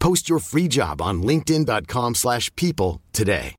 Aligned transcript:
Post 0.00 0.28
your 0.28 0.40
free 0.40 0.68
job 0.68 1.00
on 1.00 1.22
linkedin.com/people 1.22 2.14
slash 2.14 2.50
people 2.54 3.00
today. 3.12 3.54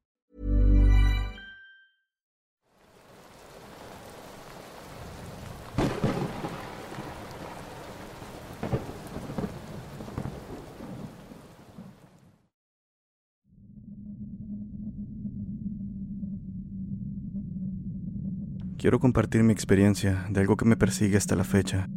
Quiero 18.79 19.01
compartir 19.01 19.43
mi 19.43 19.51
experiencia 19.51 20.25
de 20.29 20.39
algo 20.39 20.55
que 20.55 20.63
me 20.63 20.77
persigue 20.77 21.17
hasta 21.17 21.35
la 21.35 21.43
fecha. 21.43 21.89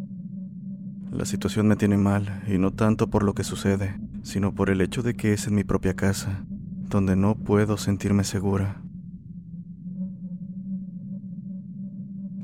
La 1.12 1.24
situación 1.26 1.68
me 1.68 1.76
tiene 1.76 1.96
mal, 1.96 2.42
y 2.48 2.58
no 2.58 2.72
tanto 2.72 3.08
por 3.08 3.22
lo 3.22 3.34
que 3.34 3.44
sucede, 3.44 3.94
sino 4.22 4.54
por 4.54 4.70
el 4.70 4.80
hecho 4.80 5.02
de 5.02 5.14
que 5.14 5.32
es 5.32 5.46
en 5.46 5.54
mi 5.54 5.64
propia 5.64 5.94
casa, 5.94 6.44
donde 6.88 7.16
no 7.16 7.34
puedo 7.34 7.76
sentirme 7.76 8.24
segura. 8.24 8.82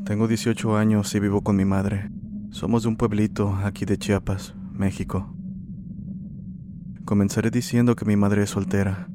Tengo 0.04 0.26
18 0.26 0.76
años 0.76 1.14
y 1.14 1.20
vivo 1.20 1.42
con 1.42 1.56
mi 1.56 1.64
madre. 1.64 2.10
Somos 2.50 2.82
de 2.82 2.88
un 2.88 2.96
pueblito 2.96 3.54
aquí 3.62 3.84
de 3.84 3.98
Chiapas, 3.98 4.54
México. 4.72 5.34
Comenzaré 7.04 7.50
diciendo 7.50 7.94
que 7.94 8.06
mi 8.06 8.16
madre 8.16 8.42
es 8.42 8.50
soltera. 8.50 9.08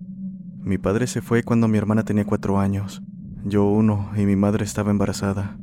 Mi 0.61 0.77
padre 0.77 1.07
se 1.07 1.21
fue 1.21 1.43
cuando 1.43 1.67
mi 1.67 1.77
hermana 1.77 2.03
tenía 2.03 2.25
cuatro 2.25 2.59
años, 2.59 3.01
yo 3.43 3.65
uno 3.65 4.09
y 4.15 4.25
mi 4.25 4.35
madre 4.35 4.63
estaba 4.63 4.91
embarazada. 4.91 5.57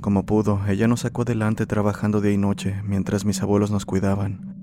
Como 0.00 0.24
pudo, 0.24 0.60
ella 0.68 0.86
nos 0.86 1.00
sacó 1.00 1.22
adelante 1.22 1.66
trabajando 1.66 2.20
día 2.20 2.32
y 2.32 2.38
noche 2.38 2.80
mientras 2.84 3.24
mis 3.24 3.42
abuelos 3.42 3.70
nos 3.70 3.84
cuidaban. 3.86 4.53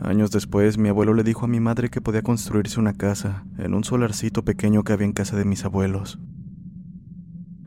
Años 0.00 0.30
después, 0.30 0.78
mi 0.78 0.88
abuelo 0.88 1.12
le 1.12 1.22
dijo 1.22 1.44
a 1.44 1.48
mi 1.48 1.60
madre 1.60 1.90
que 1.90 2.00
podía 2.00 2.22
construirse 2.22 2.80
una 2.80 2.94
casa 2.94 3.44
en 3.58 3.74
un 3.74 3.84
solarcito 3.84 4.44
pequeño 4.44 4.82
que 4.82 4.94
había 4.94 5.06
en 5.06 5.12
casa 5.12 5.36
de 5.36 5.44
mis 5.44 5.66
abuelos. 5.66 6.18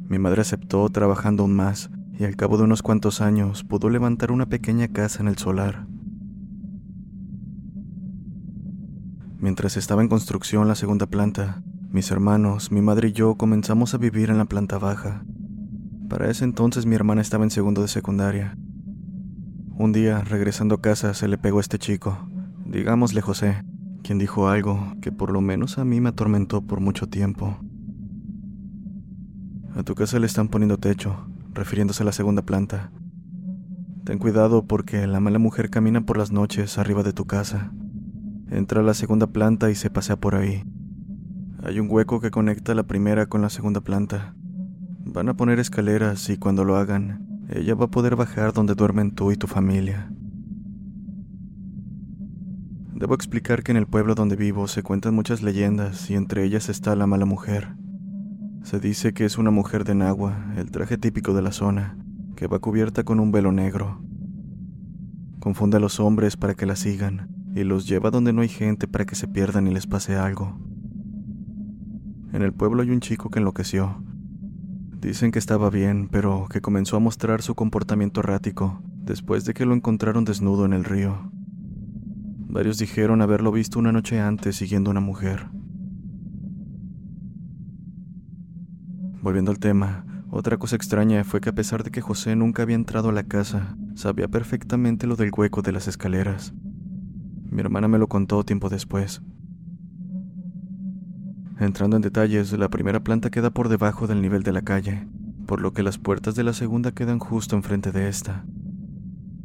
Mi 0.09 0.17
madre 0.17 0.41
aceptó 0.41 0.89
trabajando 0.89 1.43
aún 1.43 1.55
más 1.55 1.91
y 2.17 2.23
al 2.23 2.35
cabo 2.35 2.57
de 2.57 2.63
unos 2.63 2.81
cuantos 2.81 3.21
años 3.21 3.63
pudo 3.63 3.89
levantar 3.89 4.31
una 4.31 4.47
pequeña 4.47 4.87
casa 4.87 5.21
en 5.21 5.27
el 5.27 5.37
solar. 5.37 5.85
Mientras 9.37 9.77
estaba 9.77 10.01
en 10.01 10.09
construcción 10.09 10.67
la 10.67 10.75
segunda 10.75 11.05
planta, 11.05 11.61
mis 11.91 12.09
hermanos, 12.09 12.71
mi 12.71 12.81
madre 12.81 13.09
y 13.09 13.11
yo 13.11 13.35
comenzamos 13.35 13.93
a 13.93 13.99
vivir 13.99 14.31
en 14.31 14.39
la 14.39 14.45
planta 14.45 14.79
baja. 14.79 15.23
Para 16.09 16.31
ese 16.31 16.45
entonces 16.45 16.87
mi 16.87 16.95
hermana 16.95 17.21
estaba 17.21 17.43
en 17.43 17.51
segundo 17.51 17.83
de 17.83 17.89
secundaria. 17.89 18.57
Un 19.75 19.91
día, 19.91 20.21
regresando 20.21 20.75
a 20.75 20.81
casa, 20.81 21.15
se 21.15 21.27
le 21.27 21.39
pegó 21.39 21.57
a 21.57 21.61
este 21.61 21.79
chico, 21.79 22.17
digámosle 22.63 23.21
José, 23.21 23.63
quien 24.03 24.19
dijo 24.19 24.47
algo 24.47 24.93
que 25.01 25.11
por 25.11 25.31
lo 25.31 25.41
menos 25.41 25.79
a 25.79 25.83
mí 25.83 25.99
me 25.99 26.09
atormentó 26.09 26.61
por 26.61 26.79
mucho 26.79 27.09
tiempo. 27.09 27.57
A 29.75 29.81
tu 29.81 29.95
casa 29.95 30.19
le 30.19 30.27
están 30.27 30.49
poniendo 30.49 30.77
techo, 30.77 31.25
refiriéndose 31.53 32.03
a 32.03 32.05
la 32.05 32.11
segunda 32.11 32.43
planta. 32.43 32.91
Ten 34.03 34.19
cuidado 34.19 34.67
porque 34.67 35.07
la 35.07 35.19
mala 35.19 35.39
mujer 35.39 35.71
camina 35.71 36.05
por 36.05 36.17
las 36.17 36.31
noches 36.31 36.77
arriba 36.77 37.01
de 37.01 37.13
tu 37.13 37.25
casa. 37.25 37.71
Entra 38.51 38.81
a 38.81 38.83
la 38.83 38.93
segunda 38.93 39.25
planta 39.25 39.71
y 39.71 39.75
se 39.75 39.89
pasea 39.89 40.17
por 40.17 40.35
ahí. 40.35 40.63
Hay 41.63 41.79
un 41.79 41.87
hueco 41.89 42.19
que 42.19 42.29
conecta 42.29 42.75
la 42.75 42.83
primera 42.83 43.25
con 43.25 43.41
la 43.41 43.49
segunda 43.49 43.81
planta. 43.81 44.35
Van 45.03 45.29
a 45.29 45.33
poner 45.33 45.57
escaleras 45.57 46.29
y 46.29 46.37
cuando 46.37 46.63
lo 46.63 46.75
hagan, 46.75 47.32
ella 47.55 47.75
va 47.75 47.85
a 47.85 47.91
poder 47.91 48.15
bajar 48.15 48.51
donde 48.51 48.73
duermen 48.73 49.11
tú 49.11 49.31
y 49.31 49.35
tu 49.35 49.45
familia. 49.45 50.11
Debo 52.95 53.13
explicar 53.13 53.61
que 53.61 53.71
en 53.71 53.77
el 53.77 53.85
pueblo 53.85 54.15
donde 54.15 54.35
vivo 54.35 54.67
se 54.67 54.81
cuentan 54.81 55.13
muchas 55.13 55.43
leyendas 55.43 56.09
y 56.09 56.15
entre 56.15 56.45
ellas 56.45 56.69
está 56.69 56.95
la 56.95 57.05
mala 57.05 57.25
mujer. 57.25 57.75
Se 58.63 58.79
dice 58.79 59.13
que 59.13 59.25
es 59.25 59.37
una 59.37 59.51
mujer 59.51 59.83
de 59.83 59.93
Nagua, 59.93 60.51
el 60.57 60.71
traje 60.71 60.97
típico 60.97 61.33
de 61.33 61.43
la 61.43 61.51
zona, 61.51 61.95
que 62.35 62.47
va 62.47 62.57
cubierta 62.57 63.03
con 63.03 63.19
un 63.19 63.31
velo 63.31 63.51
negro. 63.51 64.01
Confunde 65.39 65.77
a 65.77 65.79
los 65.79 65.99
hombres 65.99 66.37
para 66.37 66.55
que 66.55 66.65
la 66.65 66.75
sigan 66.75 67.29
y 67.55 67.63
los 67.65 67.87
lleva 67.87 68.09
donde 68.09 68.33
no 68.33 68.41
hay 68.41 68.49
gente 68.49 68.87
para 68.87 69.05
que 69.05 69.15
se 69.15 69.27
pierdan 69.27 69.67
y 69.67 69.73
les 69.73 69.85
pase 69.85 70.15
algo. 70.15 70.57
En 72.31 72.41
el 72.41 72.51
pueblo 72.51 72.81
hay 72.81 72.89
un 72.89 72.99
chico 72.99 73.29
que 73.29 73.37
enloqueció. 73.37 74.01
Dicen 75.03 75.31
que 75.31 75.39
estaba 75.39 75.69
bien, 75.69 76.07
pero 76.07 76.47
que 76.49 76.61
comenzó 76.61 76.95
a 76.95 77.01
mostrar 77.01 77.41
su 77.41 77.55
comportamiento 77.55 78.21
errático 78.21 78.81
después 79.03 79.43
de 79.43 79.53
que 79.53 79.65
lo 79.65 79.73
encontraron 79.73 80.23
desnudo 80.23 80.63
en 80.63 80.71
el 80.71 80.85
río. 80.85 81.29
Varios 82.47 82.77
dijeron 82.77 83.21
haberlo 83.21 83.51
visto 83.51 83.79
una 83.79 83.91
noche 83.91 84.21
antes 84.21 84.55
siguiendo 84.55 84.89
a 84.89 84.91
una 84.91 85.01
mujer. 85.01 85.49
Volviendo 89.21 89.51
al 89.51 89.59
tema, 89.59 90.05
otra 90.29 90.55
cosa 90.55 90.77
extraña 90.77 91.25
fue 91.25 91.41
que 91.41 91.49
a 91.49 91.55
pesar 91.55 91.83
de 91.83 91.91
que 91.91 91.99
José 91.99 92.37
nunca 92.37 92.63
había 92.63 92.77
entrado 92.77 93.09
a 93.09 93.13
la 93.13 93.23
casa, 93.23 93.75
sabía 93.95 94.29
perfectamente 94.29 95.05
lo 95.05 95.17
del 95.17 95.31
hueco 95.35 95.61
de 95.61 95.73
las 95.73 95.89
escaleras. 95.89 96.53
Mi 97.51 97.59
hermana 97.59 97.89
me 97.89 97.99
lo 97.99 98.07
contó 98.07 98.45
tiempo 98.45 98.69
después. 98.69 99.21
Entrando 101.59 101.95
en 101.95 102.01
detalles, 102.01 102.51
la 102.53 102.69
primera 102.69 103.03
planta 103.03 103.29
queda 103.29 103.51
por 103.51 103.69
debajo 103.69 104.07
del 104.07 104.21
nivel 104.21 104.43
de 104.43 104.51
la 104.51 104.63
calle, 104.63 105.07
por 105.45 105.61
lo 105.61 105.71
que 105.71 105.83
las 105.83 105.97
puertas 105.97 106.35
de 106.35 106.43
la 106.43 106.53
segunda 106.53 106.91
quedan 106.91 107.19
justo 107.19 107.55
enfrente 107.55 107.91
de 107.91 108.09
esta. 108.09 108.43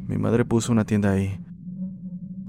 Mi 0.07 0.17
madre 0.17 0.43
puso 0.43 0.71
una 0.71 0.85
tienda 0.85 1.11
ahí. 1.11 1.39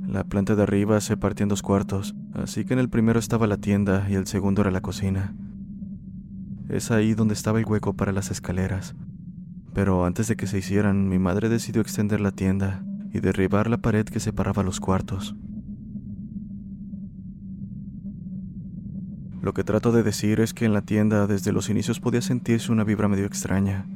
La 0.06 0.24
planta 0.24 0.56
de 0.56 0.62
arriba 0.62 1.00
se 1.00 1.16
partía 1.16 1.44
en 1.44 1.50
dos 1.50 1.62
cuartos, 1.62 2.14
así 2.32 2.64
que 2.64 2.72
en 2.72 2.78
el 2.80 2.88
primero 2.88 3.18
estaba 3.18 3.46
la 3.46 3.58
tienda 3.58 4.06
y 4.08 4.14
el 4.14 4.26
segundo 4.26 4.62
era 4.62 4.70
la 4.70 4.80
cocina. 4.80 5.34
Es 6.68 6.90
ahí 6.90 7.14
donde 7.14 7.34
estaba 7.34 7.58
el 7.58 7.66
hueco 7.66 7.92
para 7.94 8.12
las 8.12 8.30
escaleras. 8.30 8.94
Pero 9.74 10.04
antes 10.04 10.26
de 10.26 10.36
que 10.36 10.46
se 10.46 10.58
hicieran, 10.58 11.08
mi 11.08 11.18
madre 11.18 11.48
decidió 11.48 11.82
extender 11.82 12.20
la 12.20 12.32
tienda 12.32 12.82
y 13.12 13.20
derribar 13.20 13.68
la 13.68 13.78
pared 13.78 14.04
que 14.06 14.20
separaba 14.20 14.62
los 14.62 14.80
cuartos. 14.80 15.36
Lo 19.42 19.54
que 19.54 19.64
trato 19.64 19.90
de 19.90 20.02
decir 20.02 20.40
es 20.40 20.52
que 20.52 20.66
en 20.66 20.74
la 20.74 20.82
tienda 20.82 21.26
desde 21.26 21.52
los 21.52 21.70
inicios 21.70 21.98
podía 21.98 22.20
sentirse 22.20 22.72
una 22.72 22.84
vibra 22.84 23.08
medio 23.08 23.24
extraña. 23.24 23.86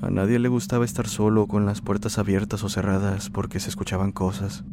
A 0.00 0.10
nadie 0.10 0.38
le 0.38 0.48
gustaba 0.48 0.84
estar 0.84 1.08
solo 1.08 1.46
con 1.46 1.66
las 1.66 1.80
puertas 1.80 2.18
abiertas 2.18 2.62
o 2.62 2.68
cerradas 2.68 3.28
porque 3.28 3.58
se 3.58 3.68
escuchaban 3.68 4.12
cosas, 4.12 4.64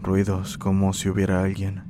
ruidos 0.00 0.56
como 0.56 0.92
si 0.92 1.08
hubiera 1.08 1.42
alguien. 1.42 1.82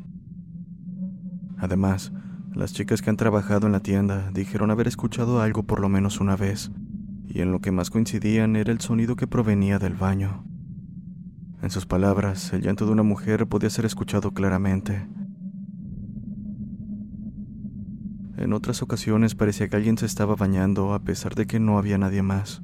Además, 1.59 2.13
las 2.55 2.73
chicas 2.73 3.03
que 3.03 3.11
han 3.11 3.19
trabajado 3.19 3.67
en 3.67 3.73
la 3.73 3.81
tienda 3.81 4.31
dijeron 4.33 4.71
haber 4.71 4.89
escuchado 4.89 5.43
algo 5.43 5.63
por 5.65 5.81
lo 5.81 5.91
menos 5.91 6.21
una 6.21 6.37
vez, 6.37 6.71
y 7.27 7.43
en 7.43 7.53
lo 7.53 7.61
que 7.61 7.73
más 7.73 7.91
coincidían 7.91 8.57
era 8.57 8.73
el 8.73 8.81
sonido 8.81 9.17
que 9.17 9.27
provenía 9.27 9.79
del 9.79 9.95
baño. 9.95 10.45
En 11.63 11.71
sus 11.71 11.85
palabras, 11.85 12.53
el 12.55 12.63
llanto 12.63 12.87
de 12.87 12.93
una 12.93 13.03
mujer 13.03 13.47
podía 13.47 13.69
ser 13.69 13.85
escuchado 13.85 14.33
claramente. 14.33 15.07
En 18.37 18.53
otras 18.53 18.83
ocasiones 18.83 19.35
parecía 19.35 19.69
que 19.69 19.77
alguien 19.77 19.97
se 19.97 20.05
estaba 20.05 20.37
bañando 20.37 20.93
a 20.93 20.99
pesar 20.99 21.35
de 21.35 21.47
que 21.47 21.59
no 21.59 21.79
había 21.79 21.97
nadie 21.97 22.23
más. 22.23 22.63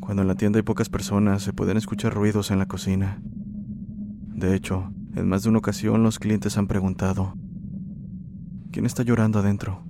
Cuando 0.00 0.22
en 0.22 0.28
la 0.28 0.34
tienda 0.34 0.58
hay 0.58 0.64
pocas 0.64 0.88
personas 0.88 1.42
se 1.42 1.52
pueden 1.52 1.76
escuchar 1.76 2.12
ruidos 2.12 2.50
en 2.50 2.58
la 2.58 2.66
cocina. 2.66 3.22
De 3.22 4.56
hecho, 4.56 4.92
en 5.14 5.28
más 5.28 5.44
de 5.44 5.50
una 5.50 5.58
ocasión 5.58 6.02
los 6.02 6.18
clientes 6.18 6.58
han 6.58 6.66
preguntado, 6.66 7.34
¿quién 8.72 8.86
está 8.86 9.04
llorando 9.04 9.38
adentro? 9.38 9.84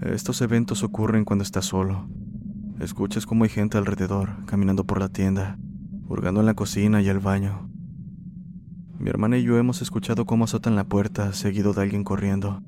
Estos 0.00 0.40
eventos 0.40 0.82
ocurren 0.82 1.24
cuando 1.24 1.42
estás 1.44 1.66
solo. 1.66 2.08
Escuchas 2.80 3.26
cómo 3.26 3.44
hay 3.44 3.50
gente 3.50 3.76
alrededor, 3.76 4.44
caminando 4.46 4.84
por 4.84 4.98
la 4.98 5.10
tienda, 5.10 5.58
hurgando 6.08 6.40
en 6.40 6.46
la 6.46 6.54
cocina 6.54 7.02
y 7.02 7.08
el 7.08 7.20
baño. 7.20 7.71
Mi 9.02 9.10
hermana 9.10 9.36
y 9.36 9.42
yo 9.42 9.58
hemos 9.58 9.82
escuchado 9.82 10.26
cómo 10.26 10.44
azotan 10.44 10.76
la 10.76 10.84
puerta, 10.84 11.32
seguido 11.32 11.72
de 11.72 11.82
alguien 11.82 12.04
corriendo. 12.04 12.62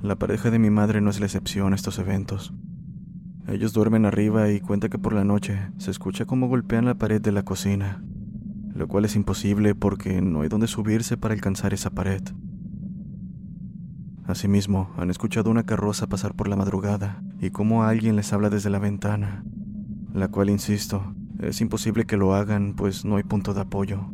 La 0.00 0.16
pareja 0.16 0.50
de 0.50 0.58
mi 0.58 0.70
madre 0.70 1.02
no 1.02 1.10
es 1.10 1.20
la 1.20 1.26
excepción 1.26 1.74
a 1.74 1.76
estos 1.76 1.98
eventos. 1.98 2.54
Ellos 3.46 3.74
duermen 3.74 4.06
arriba 4.06 4.50
y 4.50 4.60
cuenta 4.60 4.88
que 4.88 4.96
por 4.96 5.12
la 5.12 5.24
noche 5.24 5.58
se 5.76 5.90
escucha 5.90 6.24
cómo 6.24 6.48
golpean 6.48 6.86
la 6.86 6.94
pared 6.94 7.20
de 7.20 7.32
la 7.32 7.42
cocina, 7.42 8.02
lo 8.74 8.88
cual 8.88 9.04
es 9.04 9.14
imposible 9.14 9.74
porque 9.74 10.22
no 10.22 10.40
hay 10.40 10.48
donde 10.48 10.66
subirse 10.66 11.18
para 11.18 11.34
alcanzar 11.34 11.74
esa 11.74 11.90
pared. 11.90 12.22
Asimismo, 14.24 14.90
han 14.96 15.10
escuchado 15.10 15.50
una 15.50 15.66
carroza 15.66 16.08
pasar 16.08 16.34
por 16.34 16.48
la 16.48 16.56
madrugada 16.56 17.22
y 17.40 17.50
cómo 17.50 17.84
alguien 17.84 18.16
les 18.16 18.32
habla 18.32 18.48
desde 18.48 18.70
la 18.70 18.78
ventana, 18.78 19.44
la 20.14 20.28
cual, 20.28 20.48
insisto, 20.48 21.14
es 21.42 21.60
imposible 21.60 22.04
que 22.04 22.16
lo 22.16 22.34
hagan, 22.34 22.74
pues 22.76 23.04
no 23.04 23.16
hay 23.16 23.22
punto 23.22 23.54
de 23.54 23.62
apoyo. 23.62 24.12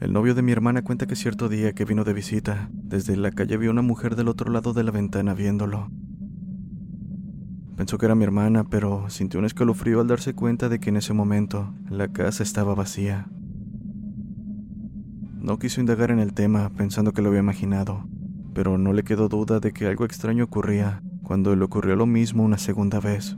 El 0.00 0.12
novio 0.12 0.34
de 0.34 0.42
mi 0.42 0.52
hermana 0.52 0.82
cuenta 0.82 1.06
que 1.06 1.16
cierto 1.16 1.48
día 1.48 1.72
que 1.72 1.84
vino 1.84 2.04
de 2.04 2.12
visita, 2.12 2.68
desde 2.72 3.16
la 3.16 3.30
calle 3.30 3.56
vio 3.56 3.70
una 3.70 3.82
mujer 3.82 4.14
del 4.14 4.28
otro 4.28 4.50
lado 4.50 4.72
de 4.72 4.84
la 4.84 4.90
ventana 4.90 5.34
viéndolo. 5.34 5.90
Pensó 7.76 7.98
que 7.98 8.06
era 8.06 8.14
mi 8.14 8.24
hermana, 8.24 8.64
pero 8.64 9.08
sintió 9.10 9.38
un 9.38 9.46
escalofrío 9.46 10.00
al 10.00 10.06
darse 10.06 10.34
cuenta 10.34 10.68
de 10.68 10.80
que 10.80 10.90
en 10.90 10.96
ese 10.96 11.12
momento 11.12 11.74
la 11.88 12.08
casa 12.08 12.42
estaba 12.42 12.74
vacía. 12.74 13.28
No 15.40 15.58
quiso 15.58 15.80
indagar 15.80 16.10
en 16.10 16.18
el 16.18 16.34
tema, 16.34 16.70
pensando 16.70 17.12
que 17.12 17.22
lo 17.22 17.28
había 17.28 17.40
imaginado, 17.40 18.08
pero 18.54 18.78
no 18.78 18.92
le 18.92 19.04
quedó 19.04 19.28
duda 19.28 19.60
de 19.60 19.72
que 19.72 19.86
algo 19.86 20.04
extraño 20.04 20.44
ocurría 20.44 21.02
cuando 21.26 21.56
le 21.56 21.64
ocurrió 21.64 21.96
lo 21.96 22.06
mismo 22.06 22.44
una 22.44 22.56
segunda 22.56 23.00
vez. 23.00 23.36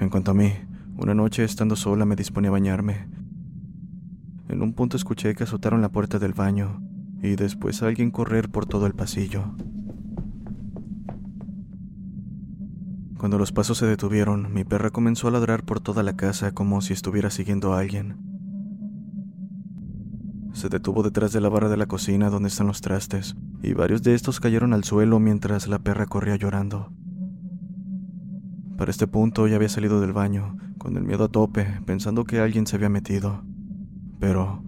En 0.00 0.08
cuanto 0.08 0.30
a 0.30 0.34
mí, 0.34 0.54
una 0.96 1.12
noche 1.12 1.44
estando 1.44 1.76
sola 1.76 2.06
me 2.06 2.16
disponía 2.16 2.48
a 2.48 2.52
bañarme. 2.52 3.08
En 4.48 4.62
un 4.62 4.72
punto 4.72 4.96
escuché 4.96 5.34
que 5.34 5.44
azotaron 5.44 5.82
la 5.82 5.90
puerta 5.90 6.18
del 6.18 6.32
baño 6.32 6.80
y 7.22 7.36
después 7.36 7.82
a 7.82 7.88
alguien 7.88 8.10
correr 8.10 8.48
por 8.48 8.64
todo 8.64 8.86
el 8.86 8.94
pasillo. 8.94 9.54
Cuando 13.18 13.36
los 13.36 13.52
pasos 13.52 13.76
se 13.76 13.84
detuvieron, 13.84 14.50
mi 14.54 14.64
perra 14.64 14.88
comenzó 14.88 15.28
a 15.28 15.32
ladrar 15.32 15.62
por 15.62 15.80
toda 15.80 16.02
la 16.02 16.16
casa 16.16 16.52
como 16.52 16.80
si 16.80 16.94
estuviera 16.94 17.28
siguiendo 17.28 17.74
a 17.74 17.80
alguien. 17.80 18.31
Se 20.52 20.68
detuvo 20.68 21.02
detrás 21.02 21.32
de 21.32 21.40
la 21.40 21.48
barra 21.48 21.68
de 21.68 21.76
la 21.76 21.86
cocina 21.86 22.30
donde 22.30 22.48
están 22.48 22.66
los 22.66 22.80
trastes, 22.80 23.36
y 23.62 23.72
varios 23.72 24.02
de 24.02 24.14
estos 24.14 24.38
cayeron 24.38 24.72
al 24.72 24.84
suelo 24.84 25.18
mientras 25.18 25.66
la 25.66 25.78
perra 25.78 26.06
corría 26.06 26.36
llorando. 26.36 26.92
Para 28.76 28.90
este 28.90 29.06
punto 29.06 29.46
ya 29.46 29.56
había 29.56 29.68
salido 29.68 30.00
del 30.00 30.12
baño, 30.12 30.56
con 30.78 30.96
el 30.96 31.04
miedo 31.04 31.24
a 31.24 31.28
tope, 31.28 31.66
pensando 31.86 32.24
que 32.24 32.40
alguien 32.40 32.66
se 32.66 32.76
había 32.76 32.88
metido. 32.88 33.44
Pero 34.18 34.62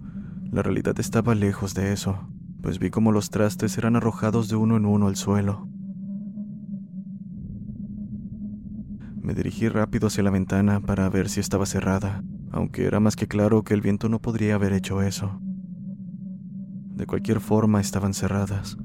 la 0.51 0.63
realidad 0.63 0.99
estaba 0.99 1.35
lejos 1.35 1.73
de 1.73 1.93
eso, 1.93 2.27
pues 2.61 2.79
vi 2.79 2.89
como 2.89 3.11
los 3.11 3.29
trastes 3.29 3.77
eran 3.77 3.95
arrojados 3.95 4.47
de 4.47 4.55
uno 4.55 4.77
en 4.77 4.85
uno 4.85 5.07
al 5.07 5.15
suelo. 5.15 5.67
Me 9.21 9.33
dirigí 9.33 9.69
rápido 9.69 10.07
hacia 10.07 10.23
la 10.23 10.29
ventana 10.29 10.79
para 10.79 11.09
ver 11.09 11.29
si 11.29 11.39
estaba 11.39 11.65
cerrada, 11.65 12.23
aunque 12.51 12.85
era 12.85 12.99
más 12.99 13.15
que 13.15 13.27
claro 13.27 13.63
que 13.63 13.73
el 13.73 13.81
viento 13.81 14.07
no 14.07 14.19
podría 14.19 14.55
haber 14.55 14.71
hecho 14.73 15.01
eso. 15.01 15.41
De 16.95 17.05
cualquier 17.05 17.41
forma 17.41 17.81
estaban 17.81 18.13
cerradas. 18.13 18.77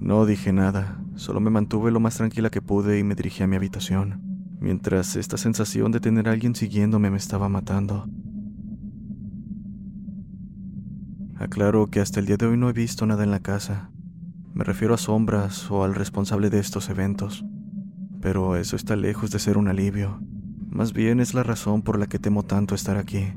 No 0.00 0.26
dije 0.26 0.52
nada, 0.52 1.00
solo 1.14 1.40
me 1.40 1.50
mantuve 1.50 1.92
lo 1.92 2.00
más 2.00 2.16
tranquila 2.16 2.50
que 2.50 2.60
pude 2.60 2.98
y 2.98 3.04
me 3.04 3.14
dirigí 3.14 3.44
a 3.44 3.46
mi 3.46 3.54
habitación, 3.54 4.20
mientras 4.60 5.14
esta 5.14 5.36
sensación 5.36 5.92
de 5.92 6.00
tener 6.00 6.28
a 6.28 6.32
alguien 6.32 6.56
siguiéndome 6.56 7.10
me 7.10 7.16
estaba 7.16 7.48
matando. 7.48 8.08
Aclaro 11.38 11.86
que 11.86 12.00
hasta 12.00 12.18
el 12.18 12.26
día 12.26 12.36
de 12.36 12.46
hoy 12.46 12.56
no 12.56 12.68
he 12.68 12.72
visto 12.72 13.06
nada 13.06 13.22
en 13.22 13.30
la 13.30 13.40
casa. 13.40 13.90
Me 14.52 14.64
refiero 14.64 14.94
a 14.94 14.98
sombras 14.98 15.70
o 15.70 15.84
al 15.84 15.94
responsable 15.94 16.50
de 16.50 16.58
estos 16.58 16.88
eventos. 16.90 17.44
Pero 18.20 18.56
eso 18.56 18.74
está 18.74 18.96
lejos 18.96 19.30
de 19.30 19.38
ser 19.38 19.58
un 19.58 19.68
alivio. 19.68 20.18
Más 20.68 20.92
bien 20.92 21.20
es 21.20 21.34
la 21.34 21.44
razón 21.44 21.82
por 21.82 22.00
la 22.00 22.08
que 22.08 22.18
temo 22.18 22.42
tanto 22.42 22.74
estar 22.74 22.96
aquí. 22.96 23.34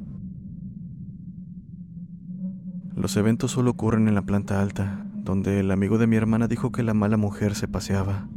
Los 2.99 3.15
eventos 3.15 3.51
solo 3.51 3.71
ocurren 3.71 4.09
en 4.09 4.15
la 4.15 4.23
planta 4.23 4.61
alta, 4.61 5.05
donde 5.15 5.61
el 5.61 5.71
amigo 5.71 5.97
de 5.97 6.05
mi 6.05 6.17
hermana 6.17 6.49
dijo 6.49 6.73
que 6.73 6.83
la 6.83 6.93
mala 6.93 7.15
mujer 7.15 7.55
se 7.55 7.69
paseaba, 7.69 8.27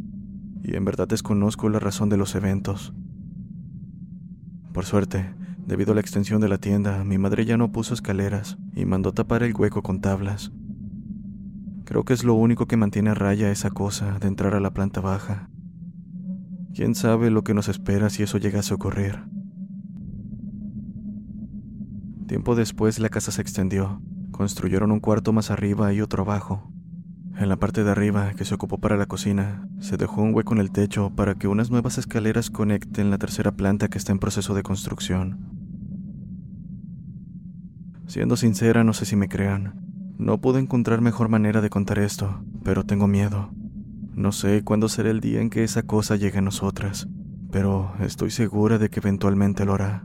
y 0.63 0.77
en 0.77 0.85
verdad 0.85 1.09
desconozco 1.09 1.69
la 1.69 1.81
razón 1.81 2.09
de 2.09 2.17
los 2.17 2.37
eventos. 2.37 2.95
Por 4.73 4.85
suerte, 4.85 5.35
debido 5.67 5.91
a 5.91 5.95
la 5.97 6.01
extensión 6.01 6.41
de 6.41 6.49
la 6.49 6.59
tienda, 6.59 7.03
mi 7.03 7.19
madre 7.19 7.45
ya 7.45 7.57
no 7.57 7.73
puso 7.73 7.93
escaleras 7.93 8.57
y 8.77 8.85
mandó 8.85 9.11
tapar 9.13 9.43
el 9.43 9.53
hueco 9.53 9.83
con 9.83 10.01
tablas. 10.01 10.53
Creo 11.85 12.05
que 12.05 12.13
es 12.13 12.23
lo 12.23 12.35
único 12.35 12.67
que 12.67 12.77
mantiene 12.77 13.11
a 13.11 13.15
raya 13.15 13.51
esa 13.51 13.71
cosa 13.71 14.21
de 14.21 14.29
entrar 14.29 14.55
a 14.55 14.61
la 14.61 14.73
planta 14.73 15.01
baja. 15.01 15.51
¿Quién 16.73 16.95
sabe 16.95 17.33
lo 17.33 17.43
que 17.43 17.53
nos 17.53 17.69
espera 17.69 18.11
si 18.11 18.23
eso 18.23 18.39
llegase 18.39 18.73
a 18.73 18.77
ocurrir? 18.77 19.25
Tiempo 22.29 22.55
después 22.55 23.01
la 23.01 23.09
casa 23.09 23.33
se 23.33 23.43
extendió, 23.43 24.01
Construyeron 24.43 24.91
un 24.91 24.99
cuarto 24.99 25.33
más 25.33 25.53
arriba 25.53 25.93
y 25.93 26.01
otro 26.01 26.25
abajo. 26.25 26.69
En 27.39 27.49
la 27.49 27.59
parte 27.59 27.85
de 27.85 27.93
arriba, 27.93 28.33
que 28.35 28.45
se 28.45 28.57
ocupó 28.57 28.79
para 28.79 28.97
la 28.97 29.07
cocina, 29.07 29.69
se 29.79 29.97
dejó 29.97 30.21
un 30.21 30.35
hueco 30.35 30.53
en 30.53 30.59
el 30.59 30.73
techo 30.73 31.13
para 31.15 31.37
que 31.37 31.47
unas 31.47 31.71
nuevas 31.71 31.97
escaleras 31.97 32.51
conecten 32.51 33.11
la 33.11 33.19
tercera 33.19 33.53
planta 33.53 33.87
que 33.87 33.99
está 33.99 34.11
en 34.11 34.19
proceso 34.19 34.53
de 34.53 34.65
construcción. 34.65 35.39
Siendo 38.09 38.37
sincera, 38.37 38.83
no 38.83 38.95
sé 38.95 39.05
si 39.05 39.15
me 39.15 39.29
crean. 39.29 39.81
No 40.19 40.41
pude 40.41 40.59
encontrar 40.59 41.03
mejor 41.03 41.29
manera 41.29 41.61
de 41.61 41.71
contar 41.71 42.01
esto, 42.01 42.43
pero 42.65 42.83
tengo 42.83 43.07
miedo. 43.07 43.53
No 44.17 44.33
sé 44.33 44.65
cuándo 44.65 44.89
será 44.89 45.11
el 45.11 45.21
día 45.21 45.41
en 45.41 45.51
que 45.51 45.63
esa 45.63 45.85
cosa 45.85 46.17
llegue 46.17 46.39
a 46.39 46.43
nosotras, 46.43 47.07
pero 47.53 47.93
estoy 48.01 48.33
segura 48.33 48.79
de 48.79 48.91
que 48.91 48.99
eventualmente 48.99 49.65
lo 49.65 49.75
hará. 49.75 50.05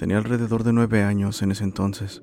Tenía 0.00 0.16
alrededor 0.16 0.64
de 0.64 0.72
nueve 0.72 1.02
años 1.02 1.42
en 1.42 1.50
ese 1.50 1.62
entonces. 1.62 2.22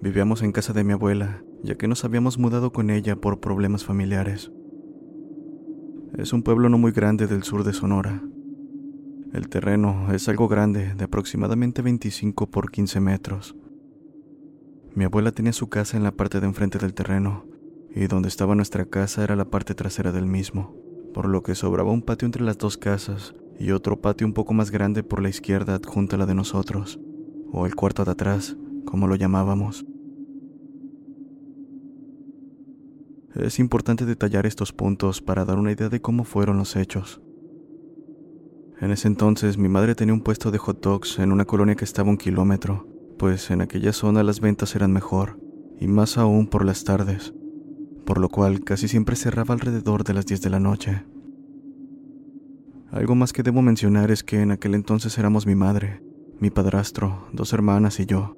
Vivíamos 0.00 0.42
en 0.42 0.52
casa 0.52 0.72
de 0.72 0.84
mi 0.84 0.92
abuela, 0.92 1.42
ya 1.60 1.74
que 1.74 1.88
nos 1.88 2.04
habíamos 2.04 2.38
mudado 2.38 2.72
con 2.72 2.88
ella 2.88 3.16
por 3.16 3.40
problemas 3.40 3.84
familiares. 3.84 4.52
Es 6.16 6.32
un 6.32 6.44
pueblo 6.44 6.68
no 6.68 6.78
muy 6.78 6.92
grande 6.92 7.26
del 7.26 7.42
sur 7.42 7.64
de 7.64 7.72
Sonora. 7.72 8.22
El 9.32 9.48
terreno 9.48 10.12
es 10.12 10.28
algo 10.28 10.46
grande, 10.46 10.94
de 10.94 11.02
aproximadamente 11.02 11.82
25 11.82 12.48
por 12.48 12.70
15 12.70 13.00
metros. 13.00 13.56
Mi 14.94 15.02
abuela 15.02 15.32
tenía 15.32 15.52
su 15.52 15.68
casa 15.68 15.96
en 15.96 16.04
la 16.04 16.12
parte 16.12 16.38
de 16.38 16.46
enfrente 16.46 16.78
del 16.78 16.94
terreno, 16.94 17.44
y 17.92 18.06
donde 18.06 18.28
estaba 18.28 18.54
nuestra 18.54 18.84
casa 18.84 19.24
era 19.24 19.34
la 19.34 19.46
parte 19.46 19.74
trasera 19.74 20.12
del 20.12 20.26
mismo, 20.26 20.76
por 21.12 21.28
lo 21.28 21.42
que 21.42 21.56
sobraba 21.56 21.90
un 21.90 22.02
patio 22.02 22.26
entre 22.26 22.44
las 22.44 22.56
dos 22.56 22.78
casas 22.78 23.34
y 23.58 23.70
otro 23.70 24.00
patio 24.00 24.26
un 24.26 24.32
poco 24.32 24.54
más 24.54 24.70
grande 24.70 25.02
por 25.02 25.22
la 25.22 25.28
izquierda 25.28 25.74
adjunta 25.74 26.16
a 26.16 26.18
la 26.18 26.26
de 26.26 26.34
nosotros, 26.34 27.00
o 27.52 27.66
el 27.66 27.74
cuarto 27.74 28.04
de 28.04 28.12
atrás, 28.12 28.56
como 28.84 29.06
lo 29.06 29.16
llamábamos. 29.16 29.86
Es 33.34 33.58
importante 33.58 34.06
detallar 34.06 34.46
estos 34.46 34.72
puntos 34.72 35.20
para 35.20 35.44
dar 35.44 35.58
una 35.58 35.72
idea 35.72 35.88
de 35.88 36.00
cómo 36.00 36.24
fueron 36.24 36.56
los 36.56 36.76
hechos. 36.76 37.20
En 38.80 38.90
ese 38.90 39.08
entonces 39.08 39.58
mi 39.58 39.68
madre 39.68 39.94
tenía 39.94 40.14
un 40.14 40.20
puesto 40.20 40.50
de 40.50 40.58
hot 40.58 40.80
dogs 40.80 41.18
en 41.18 41.32
una 41.32 41.44
colonia 41.44 41.74
que 41.74 41.84
estaba 41.84 42.10
un 42.10 42.16
kilómetro, 42.16 42.86
pues 43.18 43.50
en 43.50 43.60
aquella 43.60 43.92
zona 43.92 44.22
las 44.22 44.40
ventas 44.40 44.74
eran 44.76 44.92
mejor, 44.92 45.40
y 45.80 45.88
más 45.88 46.18
aún 46.18 46.46
por 46.46 46.64
las 46.64 46.84
tardes, 46.84 47.34
por 48.04 48.18
lo 48.18 48.28
cual 48.28 48.62
casi 48.62 48.88
siempre 48.88 49.16
cerraba 49.16 49.54
alrededor 49.54 50.04
de 50.04 50.14
las 50.14 50.26
10 50.26 50.42
de 50.42 50.50
la 50.50 50.60
noche. 50.60 51.04
Algo 52.94 53.16
más 53.16 53.32
que 53.32 53.42
debo 53.42 53.60
mencionar 53.60 54.12
es 54.12 54.22
que 54.22 54.40
en 54.40 54.52
aquel 54.52 54.72
entonces 54.76 55.18
éramos 55.18 55.48
mi 55.48 55.56
madre, 55.56 56.00
mi 56.38 56.50
padrastro, 56.50 57.26
dos 57.32 57.52
hermanas 57.52 57.98
y 57.98 58.06
yo. 58.06 58.36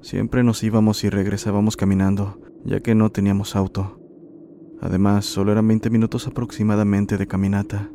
Siempre 0.00 0.42
nos 0.42 0.62
íbamos 0.62 1.04
y 1.04 1.10
regresábamos 1.10 1.76
caminando, 1.76 2.40
ya 2.64 2.80
que 2.80 2.94
no 2.94 3.10
teníamos 3.10 3.54
auto. 3.54 4.00
Además, 4.80 5.26
solo 5.26 5.52
eran 5.52 5.68
20 5.68 5.90
minutos 5.90 6.26
aproximadamente 6.26 7.18
de 7.18 7.26
caminata. 7.26 7.90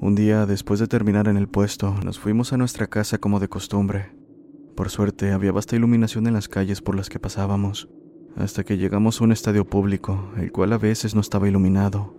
Un 0.00 0.14
día, 0.14 0.46
después 0.46 0.78
de 0.78 0.86
terminar 0.86 1.26
en 1.26 1.36
el 1.36 1.48
puesto, 1.48 1.92
nos 2.04 2.20
fuimos 2.20 2.52
a 2.52 2.56
nuestra 2.56 2.86
casa 2.86 3.18
como 3.18 3.40
de 3.40 3.48
costumbre. 3.48 4.12
Por 4.76 4.90
suerte, 4.90 5.32
había 5.32 5.50
vasta 5.50 5.74
iluminación 5.74 6.28
en 6.28 6.34
las 6.34 6.48
calles 6.48 6.82
por 6.82 6.94
las 6.94 7.08
que 7.08 7.18
pasábamos, 7.18 7.88
hasta 8.36 8.64
que 8.64 8.78
llegamos 8.78 9.20
a 9.20 9.24
un 9.24 9.32
estadio 9.32 9.64
público, 9.64 10.30
el 10.36 10.52
cual 10.52 10.72
a 10.72 10.78
veces 10.78 11.14
no 11.14 11.20
estaba 11.20 11.48
iluminado. 11.48 12.14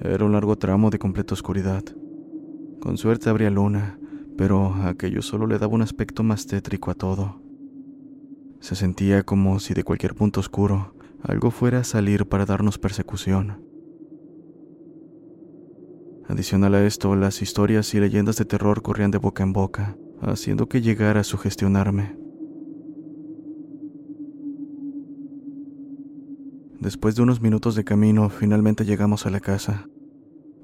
Era 0.00 0.24
un 0.24 0.32
largo 0.32 0.56
tramo 0.56 0.90
de 0.90 0.98
completa 0.98 1.34
oscuridad. 1.34 1.84
Con 2.80 2.96
suerte 2.96 3.30
habría 3.30 3.50
luna, 3.50 3.98
pero 4.36 4.74
aquello 4.84 5.22
solo 5.22 5.46
le 5.46 5.58
daba 5.58 5.74
un 5.74 5.82
aspecto 5.82 6.22
más 6.22 6.46
tétrico 6.46 6.90
a 6.90 6.94
todo. 6.94 7.42
Se 8.60 8.74
sentía 8.74 9.22
como 9.22 9.58
si 9.60 9.74
de 9.74 9.84
cualquier 9.84 10.14
punto 10.14 10.40
oscuro 10.40 10.94
algo 11.22 11.50
fuera 11.50 11.80
a 11.80 11.84
salir 11.84 12.26
para 12.26 12.46
darnos 12.46 12.78
persecución. 12.78 13.64
Adicional 16.28 16.74
a 16.74 16.84
esto, 16.84 17.16
las 17.16 17.40
historias 17.40 17.94
y 17.94 18.00
leyendas 18.00 18.36
de 18.36 18.44
terror 18.44 18.82
corrían 18.82 19.10
de 19.10 19.18
boca 19.18 19.42
en 19.42 19.52
boca, 19.52 19.96
haciendo 20.20 20.68
que 20.68 20.82
llegara 20.82 21.20
a 21.20 21.24
sugestionarme. 21.24 22.17
Después 26.80 27.16
de 27.16 27.22
unos 27.22 27.40
minutos 27.40 27.74
de 27.74 27.84
camino, 27.84 28.28
finalmente 28.30 28.84
llegamos 28.84 29.26
a 29.26 29.30
la 29.30 29.40
casa. 29.40 29.88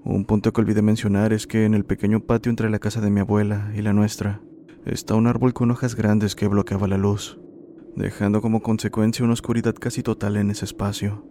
Un 0.05 0.25
punto 0.25 0.53
que 0.53 0.61
olvidé 0.61 0.83
mencionar 0.83 1.33
es 1.33 1.47
que 1.47 1.65
en 1.65 1.75
el 1.75 1.85
pequeño 1.85 2.21
patio 2.21 2.51
entre 2.51 2.71
la 2.71 2.79
casa 2.79 3.01
de 3.01 3.11
mi 3.11 3.21
abuela 3.21 3.73
y 3.75 3.83
la 3.83 3.93
nuestra 3.93 4.41
está 4.85 5.15
un 5.15 5.27
árbol 5.27 5.55
con 5.55 5.71
hojas 5.71 5.95
grandes 5.95 6.35
que 6.35 6.47
bloqueaba 6.47 6.89
la 6.89 6.99
luz 6.99 7.39
dejando 7.97 8.41
como 8.41 8.61
consecuencia 8.61 9.25
una 9.25 9.35
oscuridad 9.35 9.75
casi 9.75 10.03
total 10.03 10.37
en 10.37 10.51
ese 10.51 10.65
espacio. 10.65 11.27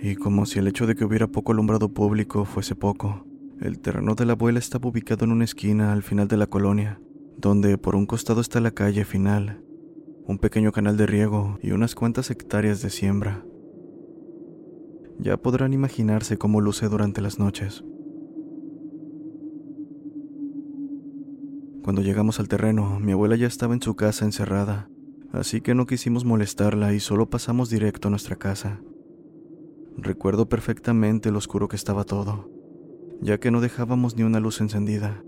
Y 0.00 0.16
como 0.16 0.46
si 0.46 0.58
el 0.58 0.66
hecho 0.66 0.86
de 0.86 0.94
que 0.94 1.04
hubiera 1.04 1.28
poco 1.28 1.52
alumbrado 1.52 1.92
público 1.92 2.44
fuese 2.44 2.74
poco, 2.74 3.24
el 3.60 3.78
terreno 3.78 4.14
de 4.14 4.26
la 4.26 4.32
abuela 4.32 4.58
estaba 4.58 4.88
ubicado 4.88 5.24
en 5.24 5.32
una 5.32 5.44
esquina 5.44 5.92
al 5.92 6.02
final 6.02 6.26
de 6.28 6.36
la 6.36 6.48
colonia, 6.48 7.00
donde 7.38 7.78
por 7.78 7.94
un 7.94 8.06
costado 8.06 8.40
está 8.40 8.60
la 8.60 8.72
calle 8.72 9.04
final, 9.04 9.62
un 10.26 10.38
pequeño 10.38 10.72
canal 10.72 10.96
de 10.96 11.06
riego 11.06 11.58
y 11.62 11.72
unas 11.72 11.94
cuantas 11.94 12.30
hectáreas 12.30 12.80
de 12.80 12.90
siembra. 12.90 13.44
Ya 15.18 15.36
podrán 15.36 15.72
imaginarse 15.72 16.38
cómo 16.38 16.60
luce 16.60 16.88
durante 16.88 17.20
las 17.20 17.38
noches. 17.38 17.84
Cuando 21.82 22.02
llegamos 22.02 22.38
al 22.38 22.48
terreno, 22.48 23.00
mi 23.00 23.12
abuela 23.12 23.34
ya 23.34 23.48
estaba 23.48 23.74
en 23.74 23.82
su 23.82 23.96
casa 23.96 24.24
encerrada, 24.24 24.88
así 25.32 25.60
que 25.60 25.74
no 25.74 25.86
quisimos 25.86 26.24
molestarla 26.24 26.94
y 26.94 27.00
solo 27.00 27.28
pasamos 27.28 27.70
directo 27.70 28.06
a 28.06 28.10
nuestra 28.12 28.36
casa. 28.36 28.80
Recuerdo 29.96 30.48
perfectamente 30.48 31.32
lo 31.32 31.38
oscuro 31.38 31.66
que 31.66 31.76
estaba 31.76 32.04
todo, 32.04 32.48
ya 33.20 33.38
que 33.38 33.50
no 33.50 33.60
dejábamos 33.60 34.16
ni 34.16 34.22
una 34.22 34.38
luz 34.38 34.60
encendida, 34.60 35.24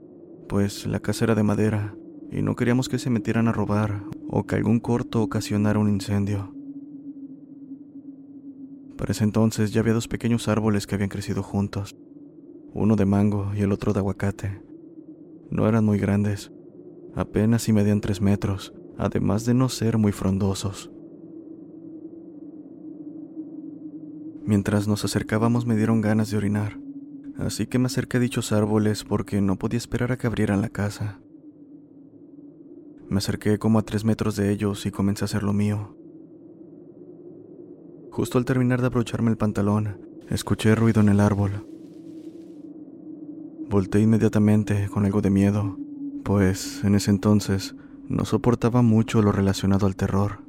pues 0.49 0.87
la 0.87 1.01
casa 1.01 1.25
era 1.25 1.35
de 1.35 1.43
madera 1.43 1.97
y 2.31 2.43
no 2.43 2.55
queríamos 2.55 2.89
que 2.89 2.99
se 2.99 3.11
metieran 3.11 3.49
a 3.49 3.53
robar 3.53 4.05
o 4.29 4.45
que 4.45 4.57
algún 4.57 4.81
corto 4.81 5.23
ocasionara 5.23 5.79
un 5.79 5.89
incendio. 5.89 6.55
Para 8.97 9.13
ese 9.13 9.25
entonces 9.25 9.73
ya 9.73 9.81
había 9.81 9.93
dos 9.93 10.09
pequeños 10.09 10.49
árboles 10.49 10.87
que 10.87 10.95
habían 10.95 11.11
crecido 11.11 11.43
juntos, 11.43 11.97
uno 12.73 12.97
de 12.97 13.05
mango 13.05 13.53
y 13.55 13.63
el 13.63 13.73
otro 13.73 13.93
de 13.93 14.01
aguacate. 14.01 14.63
No 15.51 15.69
eran 15.69 15.85
muy 15.85 15.99
grandes, 15.99 16.53
apenas 17.15 17.63
si 17.63 17.73
medían 17.73 18.01
tres 18.01 18.21
metros, 18.21 18.73
además 18.97 19.45
de 19.45 19.55
no 19.55 19.69
ser 19.69 19.99
muy 19.99 20.13
frondosos. 20.13 20.91
Mientras 24.47 24.87
nos 24.87 25.05
acercábamos 25.05 25.67
me 25.67 25.77
dieron 25.77 26.01
ganas 26.01 26.31
de 26.31 26.37
orinar, 26.37 26.79
así 27.39 27.67
que 27.67 27.79
me 27.79 27.87
acerqué 27.87 28.19
a 28.19 28.21
dichos 28.21 28.53
árboles 28.53 29.03
porque 29.03 29.41
no 29.41 29.57
podía 29.57 29.79
esperar 29.79 30.13
a 30.13 30.19
que 30.19 30.27
abrieran 30.27 30.61
la 30.61 30.69
casa. 30.69 31.21
Me 33.09 33.19
acerqué 33.19 33.59
como 33.59 33.79
a 33.79 33.83
tres 33.83 34.05
metros 34.05 34.37
de 34.37 34.51
ellos 34.51 34.87
y 34.87 34.91
comencé 34.91 35.25
a 35.25 35.27
hacer 35.27 35.43
lo 35.43 35.53
mío. 35.53 35.97
Justo 38.11 38.39
al 38.39 38.45
terminar 38.45 38.81
de 38.81 38.87
abrocharme 38.87 39.31
el 39.31 39.37
pantalón, 39.37 39.99
escuché 40.31 40.75
ruido 40.75 41.01
en 41.01 41.09
el 41.09 41.21
árbol. 41.21 41.67
Volté 43.69 44.01
inmediatamente 44.01 44.89
con 44.89 45.05
algo 45.05 45.21
de 45.21 45.31
miedo, 45.31 45.77
pues 46.25 46.85
en 46.85 46.95
ese 46.95 47.11
entonces 47.11 47.75
no 48.09 48.25
soportaba 48.25 48.83
mucho 48.83 49.23
lo 49.23 49.33
relacionado 49.33 49.87
al 49.87 49.97
terror. 49.97 50.45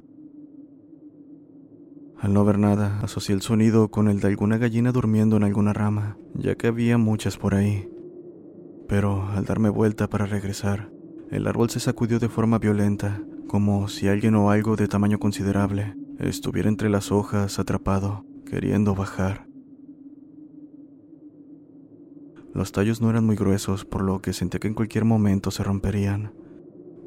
Al 2.19 2.33
no 2.33 2.45
ver 2.45 2.57
nada, 2.57 2.99
asocié 3.01 3.35
el 3.35 3.41
sonido 3.41 3.89
con 3.89 4.07
el 4.07 4.19
de 4.19 4.27
alguna 4.27 4.57
gallina 4.57 4.91
durmiendo 4.91 5.37
en 5.37 5.43
alguna 5.43 5.73
rama, 5.73 6.17
ya 6.33 6.55
que 6.55 6.67
había 6.67 6.97
muchas 6.97 7.37
por 7.37 7.55
ahí. 7.55 7.89
Pero 8.87 9.27
al 9.27 9.45
darme 9.45 9.69
vuelta 9.69 10.09
para 10.09 10.25
regresar, 10.25 10.91
el 11.31 11.47
árbol 11.47 11.69
se 11.69 11.79
sacudió 11.79 12.19
de 12.19 12.29
forma 12.29 12.59
violenta, 12.59 13.21
como 13.47 13.87
si 13.87 14.07
alguien 14.07 14.35
o 14.35 14.51
algo 14.51 14.75
de 14.75 14.87
tamaño 14.87 15.19
considerable 15.19 15.95
estuviera 16.19 16.69
entre 16.69 16.89
las 16.89 17.11
hojas 17.11 17.59
atrapado, 17.59 18.25
queriendo 18.45 18.95
bajar. 18.95 19.47
Los 22.53 22.71
tallos 22.71 23.01
no 23.01 23.09
eran 23.09 23.25
muy 23.25 23.35
gruesos, 23.35 23.83
por 23.83 24.01
lo 24.01 24.21
que 24.21 24.31
sentía 24.31 24.59
que 24.59 24.67
en 24.67 24.75
cualquier 24.75 25.03
momento 25.03 25.51
se 25.51 25.63
romperían. 25.63 26.33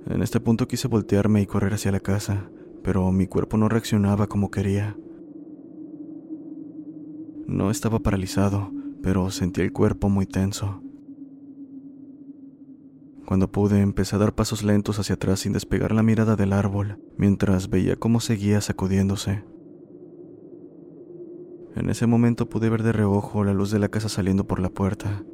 En 0.07 0.23
este 0.23 0.41
punto 0.41 0.69
quise 0.69 0.89
voltearme 0.89 1.41
y 1.41 1.47
correr 1.47 1.73
hacia 1.73 1.93
la 1.93 2.01
casa, 2.01 2.51
pero 2.83 3.11
mi 3.13 3.27
cuerpo 3.27 3.57
no 3.57 3.69
reaccionaba 3.69 4.27
como 4.27 4.51
quería. 4.51 4.97
No 7.47 7.71
estaba 7.71 7.99
paralizado, 8.01 8.71
pero 9.03 9.31
sentía 9.31 9.65
el 9.65 9.73
cuerpo 9.73 10.11
muy 10.11 10.27
tenso. 10.27 10.83
Cuando 13.29 13.53
pude, 13.53 13.83
empecé 13.83 14.17
a 14.17 14.19
dar 14.19 14.35
pasos 14.35 14.63
lentos 14.63 14.99
hacia 14.99 15.17
atrás 15.17 15.41
sin 15.41 15.53
despegar 15.53 15.93
la 15.93 16.03
mirada 16.03 16.35
del 16.35 16.55
árbol, 16.55 16.99
mientras 17.19 17.69
veía 17.69 17.95
cómo 17.95 18.21
seguía 18.21 18.63
sacudiéndose. 18.63 19.45
En 21.77 21.91
ese 21.91 22.07
momento 22.07 22.49
pude 22.49 22.71
ver 22.71 22.83
de 22.83 22.93
reojo 22.93 23.45
la 23.45 23.53
luz 23.53 23.71
de 23.71 23.81
la 23.81 23.91
casa 23.91 24.09
saliendo 24.09 24.47
por 24.47 24.61
la 24.61 24.71
puerta, 24.71 25.27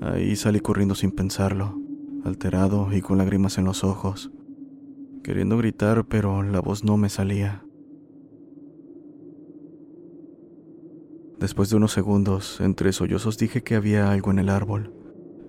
Ahí 0.00 0.36
salí 0.36 0.60
corriendo 0.60 0.94
sin 0.94 1.10
pensarlo, 1.10 1.80
alterado 2.22 2.92
y 2.92 3.00
con 3.00 3.18
lágrimas 3.18 3.58
en 3.58 3.64
los 3.64 3.82
ojos, 3.82 4.30
queriendo 5.24 5.58
gritar, 5.58 6.06
pero 6.06 6.44
la 6.44 6.60
voz 6.60 6.84
no 6.84 6.96
me 6.96 7.08
salía. 7.08 7.64
Después 11.40 11.70
de 11.70 11.76
unos 11.76 11.90
segundos, 11.90 12.60
entre 12.60 12.92
sollozos 12.92 13.36
dije 13.36 13.64
que 13.64 13.74
había 13.74 14.12
algo 14.12 14.30
en 14.30 14.38
el 14.38 14.48
árbol, 14.48 14.95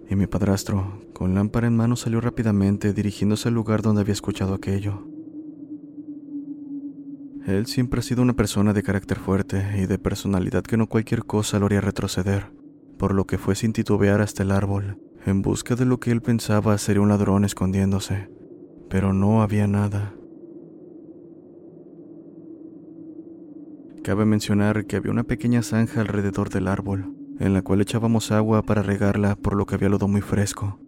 y 0.10 0.16
mi 0.16 0.28
padrastro, 0.28 1.02
con 1.14 1.36
lámpara 1.36 1.68
en 1.68 1.76
mano, 1.76 1.96
salió 1.96 2.22
rápidamente 2.22 2.94
dirigiéndose 2.94 3.50
al 3.50 3.56
lugar 3.56 3.82
donde 3.82 4.02
había 4.02 4.14
escuchado 4.14 4.54
aquello. 4.54 5.08
Él 7.46 7.66
siempre 7.66 8.00
ha 8.00 8.04
sido 8.04 8.22
una 8.22 8.34
persona 8.34 8.74
de 8.74 8.84
carácter 8.84 9.20
fuerte 9.20 9.66
y 9.78 9.86
de 9.86 10.00
personalidad 10.00 10.64
que 10.64 10.78
no 10.78 10.88
cualquier 10.88 11.24
cosa 11.26 11.60
lo 11.60 11.66
haría 11.68 11.82
retroceder 11.82 12.58
por 12.98 13.14
lo 13.14 13.26
que 13.26 13.38
fue 13.38 13.56
sin 13.56 13.74
titubear 13.74 14.22
hasta 14.22 14.44
el 14.44 14.52
árbol, 14.52 14.98
en 15.26 15.42
busca 15.42 15.76
de 15.76 15.86
lo 15.86 16.00
que 16.00 16.12
él 16.12 16.22
pensaba 16.22 16.78
sería 16.78 17.02
un 17.02 17.10
ladrón 17.10 17.46
escondiéndose, 17.46 18.30
pero 18.90 19.14
no 19.14 19.42
había 19.42 19.68
nada. 19.68 20.14
Cabe 24.04 24.26
mencionar 24.26 24.86
que 24.86 24.96
había 24.96 25.12
una 25.12 25.24
pequeña 25.24 25.62
zanja 25.62 26.02
alrededor 26.02 26.50
del 26.50 26.68
árbol, 26.68 27.14
en 27.40 27.54
la 27.54 27.62
cual 27.62 27.82
echábamos 27.82 28.32
agua 28.32 28.64
para 28.64 28.82
regarla 28.82 29.36
por 29.36 29.56
lo 29.56 29.66
que 29.66 29.76
había 29.76 29.90
lodo 29.90 30.08
muy 30.08 30.22
fresco. 30.22 30.80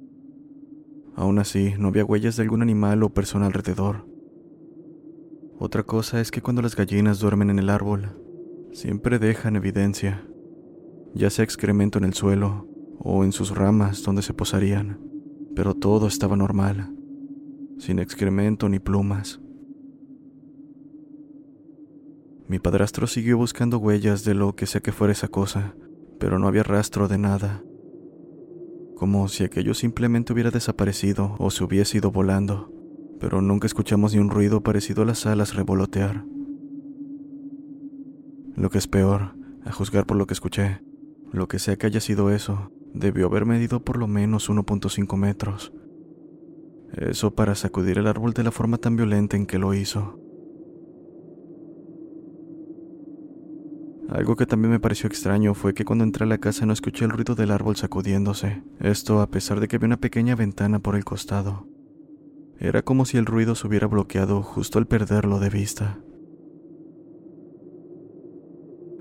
Aún 1.15 1.39
así, 1.39 1.73
no 1.77 1.89
había 1.89 2.05
huellas 2.05 2.37
de 2.37 2.43
algún 2.43 2.61
animal 2.61 3.03
o 3.03 3.09
persona 3.09 3.45
alrededor. 3.45 4.05
Otra 5.57 5.83
cosa 5.83 6.21
es 6.21 6.31
que 6.31 6.41
cuando 6.41 6.61
las 6.61 6.75
gallinas 6.75 7.19
duermen 7.19 7.49
en 7.49 7.59
el 7.59 7.69
árbol, 7.69 8.15
siempre 8.71 9.19
dejan 9.19 9.55
evidencia, 9.55 10.25
ya 11.13 11.29
sea 11.29 11.43
excremento 11.43 11.97
en 11.97 12.05
el 12.05 12.13
suelo 12.13 12.67
o 12.99 13.23
en 13.23 13.31
sus 13.31 13.55
ramas 13.55 14.03
donde 14.03 14.21
se 14.21 14.33
posarían, 14.33 14.99
pero 15.55 15.73
todo 15.73 16.07
estaba 16.07 16.35
normal, 16.35 16.95
sin 17.77 17.99
excremento 17.99 18.69
ni 18.69 18.79
plumas. 18.79 19.41
Mi 22.47 22.59
padrastro 22.59 23.05
siguió 23.05 23.37
buscando 23.37 23.77
huellas 23.77 24.23
de 24.23 24.33
lo 24.33 24.55
que 24.55 24.65
sea 24.65 24.81
que 24.81 24.91
fuera 24.91 25.11
esa 25.11 25.27
cosa, 25.27 25.75
pero 26.19 26.39
no 26.39 26.47
había 26.47 26.63
rastro 26.63 27.07
de 27.07 27.17
nada, 27.17 27.63
como 28.95 29.27
si 29.29 29.45
aquello 29.45 29.73
simplemente 29.73 30.33
hubiera 30.33 30.51
desaparecido 30.51 31.35
o 31.39 31.51
se 31.51 31.63
hubiese 31.63 31.99
ido 31.99 32.11
volando, 32.11 32.73
pero 33.19 33.41
nunca 33.41 33.65
escuchamos 33.65 34.13
ni 34.13 34.19
un 34.19 34.29
ruido 34.29 34.61
parecido 34.61 35.03
a 35.03 35.05
las 35.05 35.25
alas 35.25 35.55
revolotear. 35.55 36.25
Lo 38.55 38.69
que 38.69 38.77
es 38.77 38.87
peor, 38.87 39.35
a 39.63 39.71
juzgar 39.71 40.05
por 40.05 40.17
lo 40.17 40.27
que 40.27 40.33
escuché, 40.33 40.81
lo 41.31 41.47
que 41.47 41.59
sea 41.59 41.77
que 41.77 41.87
haya 41.87 42.01
sido 42.01 42.29
eso, 42.29 42.71
debió 42.93 43.27
haber 43.27 43.45
medido 43.45 43.83
por 43.83 43.97
lo 43.97 44.07
menos 44.07 44.49
1.5 44.49 45.15
metros. 45.17 45.71
Eso 46.91 47.35
para 47.35 47.55
sacudir 47.55 47.99
el 47.99 48.07
árbol 48.07 48.33
de 48.33 48.43
la 48.43 48.51
forma 48.51 48.77
tan 48.77 48.95
violenta 48.95 49.37
en 49.37 49.45
que 49.45 49.59
lo 49.59 49.73
hizo. 49.73 50.19
Algo 54.09 54.35
que 54.35 54.47
también 54.47 54.71
me 54.71 54.79
pareció 54.79 55.07
extraño 55.07 55.53
fue 55.53 55.75
que 55.75 55.85
cuando 55.85 56.03
entré 56.03 56.23
a 56.23 56.27
la 56.27 56.39
casa 56.39 56.65
no 56.65 56.73
escuché 56.73 57.05
el 57.05 57.11
ruido 57.11 57.35
del 57.35 57.51
árbol 57.51 57.75
sacudiéndose, 57.75 58.63
esto 58.79 59.21
a 59.21 59.29
pesar 59.29 59.59
de 59.59 59.67
que 59.67 59.75
había 59.75 59.85
una 59.85 59.99
pequeña 59.99 60.35
ventana 60.35 60.79
por 60.79 60.95
el 60.95 61.05
costado. 61.05 61.67
Era 62.57 62.81
como 62.81 63.05
si 63.05 63.17
el 63.17 63.27
ruido 63.27 63.53
se 63.53 63.67
hubiera 63.67 63.85
bloqueado 63.85 64.41
justo 64.41 64.79
al 64.79 64.87
perderlo 64.87 65.39
de 65.39 65.49
vista. 65.51 65.99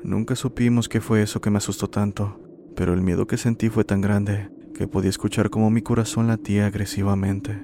Nunca 0.04 0.36
supimos 0.36 0.90
qué 0.90 1.00
fue 1.00 1.22
eso 1.22 1.40
que 1.40 1.50
me 1.50 1.56
asustó 1.56 1.88
tanto, 1.88 2.38
pero 2.76 2.92
el 2.92 3.00
miedo 3.00 3.26
que 3.26 3.38
sentí 3.38 3.70
fue 3.70 3.84
tan 3.84 4.02
grande 4.02 4.50
que 4.74 4.86
podía 4.86 5.10
escuchar 5.10 5.48
cómo 5.48 5.70
mi 5.70 5.80
corazón 5.80 6.26
latía 6.26 6.66
agresivamente. 6.66 7.62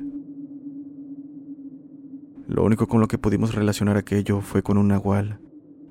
Lo 2.49 2.65
único 2.65 2.87
con 2.89 3.01
lo 3.01 3.07
que 3.07 3.19
pudimos 3.19 3.55
relacionar 3.55 3.99
aquello 3.99 4.41
fue 4.41 4.63
con 4.63 4.79
un 4.79 4.89
nahual, 4.89 5.41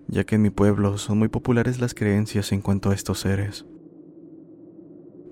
ya 0.08 0.24
que 0.24 0.36
en 0.36 0.42
mi 0.42 0.50
pueblo 0.50 0.98
son 0.98 1.20
muy 1.20 1.28
populares 1.28 1.80
las 1.80 1.94
creencias 1.94 2.52
en 2.52 2.62
cuanto 2.62 2.90
a 2.90 2.94
estos 2.94 3.20
seres. 3.20 3.66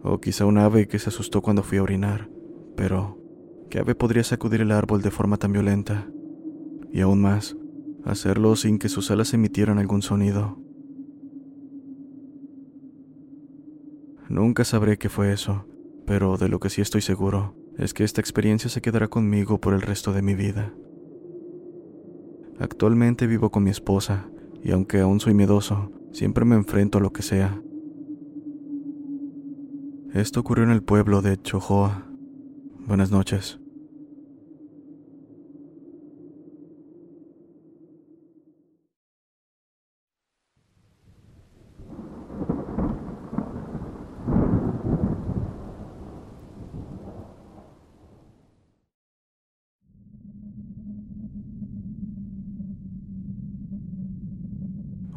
O 0.04 0.20
quizá 0.20 0.46
un 0.46 0.58
ave 0.58 0.88
que 0.88 1.00
se 1.00 1.10
asustó 1.10 1.42
cuando 1.42 1.64
fui 1.64 1.78
a 1.78 1.84
orinar, 1.84 2.30
pero 2.76 3.20
¿qué 3.70 3.80
ave 3.80 3.96
podría 3.96 4.24
sacudir 4.24 4.62
el 4.62 4.72
árbol 4.72 5.02
de 5.02 5.12
forma 5.12 5.38
tan 5.38 5.52
violenta? 5.52 6.08
Y 6.92 7.02
aún 7.02 7.22
más, 7.22 7.56
hacerlo 8.04 8.56
sin 8.56 8.80
que 8.80 8.90
sus 8.90 9.12
alas 9.12 9.34
emitieran 9.34 9.78
algún 9.78 10.02
sonido. 10.02 10.58
Nunca 14.30 14.64
sabré 14.64 14.98
qué 14.98 15.10
fue 15.10 15.34
eso, 15.34 15.66
pero 16.06 16.38
de 16.38 16.50
lo 16.50 16.60
que 16.60 16.70
sí 16.70 16.82
estoy 16.82 17.02
seguro 17.02 17.56
es 17.78 17.94
que 17.94 18.04
esta 18.04 18.22
experiencia 18.22 18.70
se 18.70 18.82
quedará 18.82 19.08
conmigo 19.08 19.60
por 19.60 19.74
el 19.74 19.82
resto 19.82 20.14
de 20.14 20.22
mi 20.22 20.36
vida. 20.36 20.74
Actualmente 22.60 23.28
vivo 23.28 23.50
con 23.50 23.64
mi 23.64 23.72
esposa, 23.72 24.30
y 24.64 24.72
aunque 24.72 25.00
aún 25.00 25.20
soy 25.20 25.34
miedoso, 25.34 25.92
siempre 26.12 26.46
me 26.46 26.56
enfrento 26.56 26.98
a 26.98 27.02
lo 27.02 27.12
que 27.14 27.22
sea. 27.22 27.62
Esto 30.14 30.42
ocurrió 30.42 30.66
en 30.66 30.72
el 30.72 30.84
pueblo 30.84 31.22
de 31.22 31.42
Chojoa. 31.42 32.06
Buenas 32.86 33.12
noches. 33.12 33.61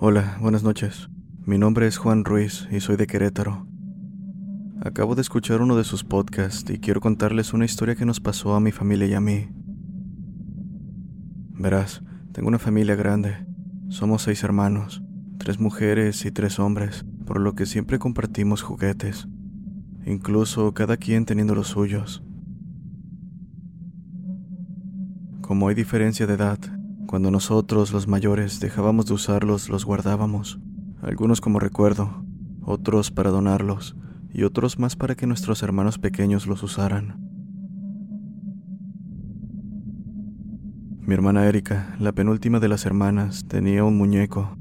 Hola, 0.00 0.38
buenas 0.40 0.64
noches. 0.64 1.08
Mi 1.46 1.56
nombre 1.56 1.86
es 1.86 1.98
Juan 1.98 2.24
Ruiz 2.24 2.66
y 2.72 2.80
soy 2.80 2.96
de 2.96 3.06
Querétaro. 3.06 3.68
Acabo 4.80 5.14
de 5.14 5.22
escuchar 5.22 5.62
uno 5.62 5.76
de 5.76 5.84
sus 5.84 6.02
podcasts 6.02 6.68
y 6.68 6.80
quiero 6.80 7.00
contarles 7.00 7.52
una 7.52 7.64
historia 7.64 7.94
que 7.94 8.04
nos 8.04 8.18
pasó 8.18 8.54
a 8.54 8.60
mi 8.60 8.72
familia 8.72 9.06
y 9.06 9.14
a 9.14 9.20
mí. 9.20 9.48
Verás, 11.52 12.02
tengo 12.32 12.48
una 12.48 12.58
familia 12.58 12.96
grande. 12.96 13.46
Somos 13.88 14.22
seis 14.22 14.42
hermanos, 14.42 15.00
tres 15.38 15.60
mujeres 15.60 16.24
y 16.26 16.32
tres 16.32 16.58
hombres, 16.58 17.06
por 17.24 17.38
lo 17.38 17.54
que 17.54 17.64
siempre 17.64 18.00
compartimos 18.00 18.62
juguetes, 18.62 19.28
incluso 20.04 20.74
cada 20.74 20.96
quien 20.96 21.24
teniendo 21.24 21.54
los 21.54 21.68
suyos. 21.68 22.24
Como 25.40 25.68
hay 25.68 25.76
diferencia 25.76 26.26
de 26.26 26.34
edad, 26.34 26.58
cuando 27.06 27.30
nosotros, 27.30 27.92
los 27.92 28.08
mayores, 28.08 28.60
dejábamos 28.60 29.06
de 29.06 29.14
usarlos, 29.14 29.68
los 29.68 29.84
guardábamos, 29.84 30.58
algunos 31.02 31.40
como 31.40 31.58
recuerdo, 31.58 32.24
otros 32.62 33.10
para 33.10 33.30
donarlos 33.30 33.96
y 34.32 34.42
otros 34.42 34.78
más 34.78 34.96
para 34.96 35.14
que 35.14 35.26
nuestros 35.26 35.62
hermanos 35.62 35.98
pequeños 35.98 36.46
los 36.46 36.62
usaran. 36.62 37.24
Mi 41.06 41.12
hermana 41.12 41.46
Erika, 41.46 41.94
la 41.98 42.12
penúltima 42.12 42.60
de 42.60 42.68
las 42.68 42.86
hermanas, 42.86 43.46
tenía 43.46 43.84
un 43.84 43.98
muñeco, 43.98 44.56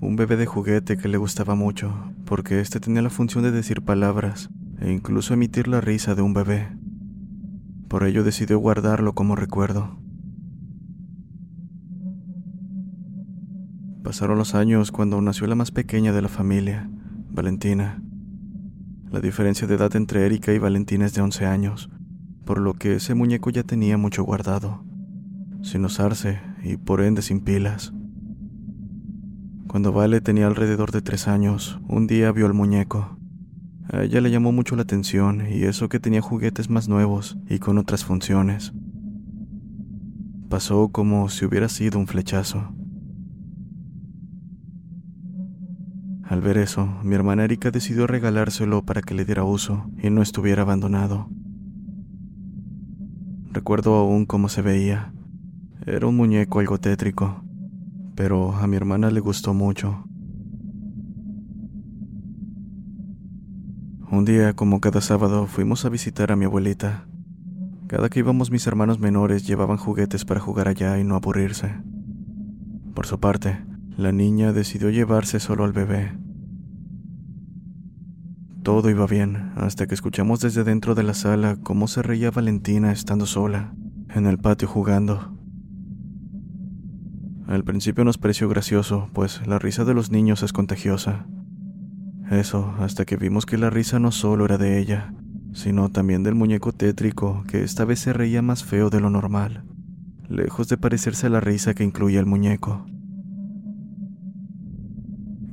un 0.00 0.14
bebé 0.14 0.36
de 0.36 0.46
juguete 0.46 0.96
que 0.96 1.08
le 1.08 1.16
gustaba 1.16 1.54
mucho, 1.54 2.12
porque 2.26 2.60
éste 2.60 2.80
tenía 2.80 3.02
la 3.02 3.10
función 3.10 3.42
de 3.42 3.50
decir 3.50 3.82
palabras 3.82 4.50
e 4.78 4.92
incluso 4.92 5.34
emitir 5.34 5.66
la 5.66 5.80
risa 5.80 6.14
de 6.14 6.22
un 6.22 6.34
bebé. 6.34 6.68
Por 7.88 8.04
ello 8.04 8.22
decidió 8.22 8.58
guardarlo 8.58 9.14
como 9.14 9.34
recuerdo. 9.34 9.98
Pasaron 14.08 14.38
los 14.38 14.54
años 14.54 14.90
cuando 14.90 15.20
nació 15.20 15.46
la 15.48 15.54
más 15.54 15.70
pequeña 15.70 16.14
de 16.14 16.22
la 16.22 16.30
familia, 16.30 16.88
Valentina. 17.28 18.02
La 19.10 19.20
diferencia 19.20 19.66
de 19.66 19.74
edad 19.74 19.94
entre 19.96 20.24
Erika 20.24 20.50
y 20.54 20.58
Valentina 20.58 21.04
es 21.04 21.12
de 21.12 21.20
11 21.20 21.44
años, 21.44 21.90
por 22.46 22.58
lo 22.58 22.72
que 22.72 22.94
ese 22.94 23.14
muñeco 23.14 23.50
ya 23.50 23.64
tenía 23.64 23.98
mucho 23.98 24.22
guardado, 24.22 24.82
sin 25.60 25.84
usarse 25.84 26.40
y 26.64 26.78
por 26.78 27.02
ende 27.02 27.20
sin 27.20 27.40
pilas. 27.40 27.92
Cuando 29.66 29.92
Vale 29.92 30.22
tenía 30.22 30.46
alrededor 30.46 30.90
de 30.90 31.02
tres 31.02 31.28
años, 31.28 31.78
un 31.86 32.06
día 32.06 32.32
vio 32.32 32.46
el 32.46 32.54
muñeco. 32.54 33.18
A 33.92 34.04
ella 34.04 34.22
le 34.22 34.30
llamó 34.30 34.52
mucho 34.52 34.74
la 34.74 34.84
atención 34.84 35.42
y 35.50 35.64
eso 35.64 35.90
que 35.90 36.00
tenía 36.00 36.22
juguetes 36.22 36.70
más 36.70 36.88
nuevos 36.88 37.36
y 37.46 37.58
con 37.58 37.76
otras 37.76 38.06
funciones. 38.06 38.72
Pasó 40.48 40.88
como 40.88 41.28
si 41.28 41.44
hubiera 41.44 41.68
sido 41.68 41.98
un 41.98 42.06
flechazo. 42.06 42.72
Al 46.28 46.42
ver 46.42 46.58
eso, 46.58 46.86
mi 47.02 47.14
hermana 47.14 47.44
Erika 47.44 47.70
decidió 47.70 48.06
regalárselo 48.06 48.84
para 48.84 49.00
que 49.00 49.14
le 49.14 49.24
diera 49.24 49.44
uso 49.44 49.90
y 50.02 50.10
no 50.10 50.20
estuviera 50.20 50.60
abandonado. 50.60 51.30
Recuerdo 53.50 53.94
aún 53.94 54.26
cómo 54.26 54.50
se 54.50 54.60
veía. 54.60 55.14
Era 55.86 56.06
un 56.06 56.16
muñeco 56.16 56.58
algo 56.60 56.78
tétrico, 56.78 57.42
pero 58.14 58.52
a 58.52 58.66
mi 58.66 58.76
hermana 58.76 59.10
le 59.10 59.20
gustó 59.20 59.54
mucho. 59.54 60.04
Un 64.10 64.26
día, 64.26 64.52
como 64.52 64.80
cada 64.80 65.00
sábado, 65.00 65.46
fuimos 65.46 65.86
a 65.86 65.88
visitar 65.88 66.30
a 66.30 66.36
mi 66.36 66.44
abuelita. 66.44 67.06
Cada 67.86 68.10
que 68.10 68.18
íbamos 68.18 68.50
mis 68.50 68.66
hermanos 68.66 68.98
menores 68.98 69.46
llevaban 69.46 69.78
juguetes 69.78 70.26
para 70.26 70.40
jugar 70.40 70.68
allá 70.68 70.98
y 70.98 71.04
no 71.04 71.14
aburrirse. 71.14 71.72
Por 72.94 73.06
su 73.06 73.18
parte, 73.18 73.64
la 73.98 74.12
niña 74.12 74.52
decidió 74.52 74.90
llevarse 74.90 75.40
solo 75.40 75.64
al 75.64 75.72
bebé. 75.72 76.16
Todo 78.62 78.90
iba 78.90 79.08
bien, 79.08 79.50
hasta 79.56 79.88
que 79.88 79.94
escuchamos 79.94 80.38
desde 80.38 80.62
dentro 80.62 80.94
de 80.94 81.02
la 81.02 81.14
sala 81.14 81.56
cómo 81.64 81.88
se 81.88 82.02
reía 82.02 82.30
Valentina 82.30 82.92
estando 82.92 83.26
sola, 83.26 83.74
en 84.14 84.26
el 84.26 84.38
patio 84.38 84.68
jugando. 84.68 85.36
Al 87.48 87.64
principio 87.64 88.04
nos 88.04 88.18
pareció 88.18 88.48
gracioso, 88.48 89.10
pues 89.14 89.44
la 89.48 89.58
risa 89.58 89.84
de 89.84 89.94
los 89.94 90.12
niños 90.12 90.44
es 90.44 90.52
contagiosa. 90.52 91.26
Eso, 92.30 92.72
hasta 92.78 93.04
que 93.04 93.16
vimos 93.16 93.46
que 93.46 93.58
la 93.58 93.68
risa 93.68 93.98
no 93.98 94.12
solo 94.12 94.44
era 94.44 94.58
de 94.58 94.78
ella, 94.78 95.12
sino 95.52 95.88
también 95.88 96.22
del 96.22 96.36
muñeco 96.36 96.70
tétrico, 96.70 97.42
que 97.48 97.64
esta 97.64 97.84
vez 97.84 97.98
se 97.98 98.12
reía 98.12 98.42
más 98.42 98.62
feo 98.62 98.90
de 98.90 99.00
lo 99.00 99.10
normal, 99.10 99.64
lejos 100.28 100.68
de 100.68 100.76
parecerse 100.76 101.26
a 101.26 101.30
la 101.30 101.40
risa 101.40 101.74
que 101.74 101.82
incluía 101.82 102.20
el 102.20 102.26
muñeco. 102.26 102.86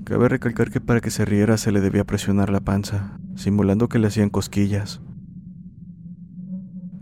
Cabe 0.06 0.30
recalcar 0.30 0.70
que 0.70 0.80
para 0.80 1.02
que 1.02 1.10
se 1.10 1.26
riera 1.26 1.58
se 1.58 1.72
le 1.72 1.82
debía 1.82 2.04
presionar 2.04 2.52
la 2.52 2.60
panza, 2.60 3.18
simulando 3.36 3.90
que 3.90 3.98
le 3.98 4.06
hacían 4.06 4.30
cosquillas. 4.30 5.02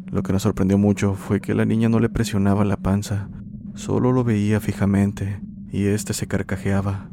Lo 0.10 0.24
que 0.24 0.32
nos 0.32 0.44
sorprendió 0.44 0.78
mucho 0.78 1.14
fue 1.14 1.42
que 1.42 1.54
la 1.54 1.66
niña 1.66 1.90
no 1.90 2.00
le 2.00 2.08
presionaba 2.08 2.64
la 2.64 2.78
panza, 2.78 3.28
solo 3.74 4.14
lo 4.14 4.24
veía 4.24 4.62
fijamente 4.62 5.42
y 5.70 5.88
éste 5.88 6.14
se 6.14 6.28
carcajeaba. 6.28 7.10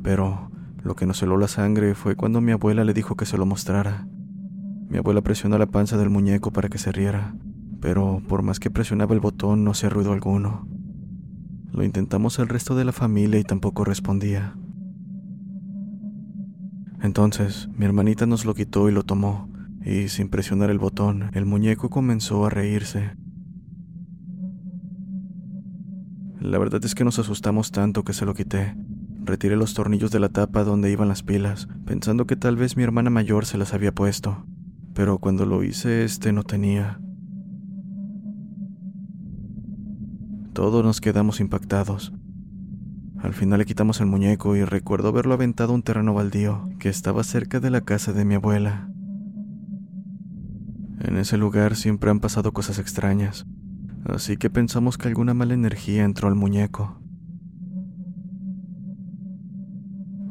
Pero 0.00 0.52
lo 0.84 0.94
que 0.94 1.06
nos 1.06 1.20
heló 1.24 1.38
la 1.38 1.48
sangre 1.48 1.96
fue 1.96 2.14
cuando 2.14 2.40
mi 2.40 2.52
abuela 2.52 2.84
le 2.84 2.94
dijo 2.94 3.16
que 3.16 3.26
se 3.26 3.38
lo 3.38 3.46
mostrara. 3.46 4.06
Mi 4.88 4.98
abuela 4.98 5.22
presionó 5.22 5.58
la 5.58 5.66
panza 5.66 5.96
del 5.96 6.08
muñeco 6.08 6.52
para 6.52 6.68
que 6.68 6.78
se 6.78 6.92
riera, 6.92 7.34
pero 7.80 8.22
por 8.28 8.42
más 8.42 8.60
que 8.60 8.70
presionaba 8.70 9.12
el 9.12 9.20
botón 9.20 9.64
no 9.64 9.72
hacía 9.72 9.88
ruido 9.88 10.12
alguno. 10.12 10.68
Lo 11.72 11.82
intentamos 11.84 12.38
el 12.38 12.48
resto 12.48 12.76
de 12.76 12.84
la 12.84 12.92
familia 12.92 13.40
y 13.40 13.44
tampoco 13.44 13.84
respondía. 13.84 14.54
Entonces, 17.02 17.68
mi 17.76 17.84
hermanita 17.84 18.26
nos 18.26 18.44
lo 18.44 18.54
quitó 18.54 18.88
y 18.88 18.92
lo 18.92 19.02
tomó, 19.02 19.48
y 19.84 20.08
sin 20.08 20.28
presionar 20.28 20.70
el 20.70 20.78
botón, 20.78 21.30
el 21.34 21.46
muñeco 21.46 21.90
comenzó 21.90 22.46
a 22.46 22.50
reírse. 22.50 23.16
La 26.40 26.58
verdad 26.58 26.84
es 26.84 26.94
que 26.94 27.04
nos 27.04 27.18
asustamos 27.18 27.72
tanto 27.72 28.04
que 28.04 28.12
se 28.12 28.24
lo 28.24 28.34
quité, 28.34 28.76
Retiré 29.24 29.54
los 29.54 29.74
tornillos 29.74 30.10
de 30.10 30.18
la 30.18 30.30
tapa 30.30 30.64
donde 30.64 30.90
iban 30.90 31.06
las 31.06 31.22
pilas, 31.22 31.68
pensando 31.86 32.26
que 32.26 32.34
tal 32.34 32.56
vez 32.56 32.76
mi 32.76 32.82
hermana 32.82 33.08
mayor 33.08 33.46
se 33.46 33.56
las 33.56 33.72
había 33.72 33.92
puesto, 33.92 34.44
pero 34.94 35.18
cuando 35.18 35.46
lo 35.46 35.62
hice 35.62 36.02
este 36.02 36.32
no 36.32 36.42
tenía. 36.42 37.00
Todos 40.52 40.84
nos 40.84 41.00
quedamos 41.00 41.40
impactados. 41.40 42.12
Al 43.18 43.32
final 43.32 43.60
le 43.60 43.64
quitamos 43.64 44.00
el 44.00 44.06
muñeco 44.06 44.54
y 44.54 44.64
recuerdo 44.64 45.08
haberlo 45.08 45.32
aventado 45.32 45.72
a 45.72 45.74
un 45.74 45.82
terreno 45.82 46.12
baldío 46.12 46.68
que 46.78 46.90
estaba 46.90 47.24
cerca 47.24 47.58
de 47.58 47.70
la 47.70 47.80
casa 47.80 48.12
de 48.12 48.26
mi 48.26 48.34
abuela. 48.34 48.90
En 51.00 51.16
ese 51.16 51.38
lugar 51.38 51.74
siempre 51.74 52.10
han 52.10 52.20
pasado 52.20 52.52
cosas 52.52 52.78
extrañas, 52.78 53.46
así 54.04 54.36
que 54.36 54.50
pensamos 54.50 54.98
que 54.98 55.08
alguna 55.08 55.32
mala 55.32 55.54
energía 55.54 56.04
entró 56.04 56.28
al 56.28 56.34
muñeco. 56.34 57.00